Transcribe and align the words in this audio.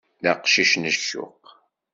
D 0.23 0.25
aqcic 0.31 0.73
n 0.77 0.83
ccuq. 0.97 1.43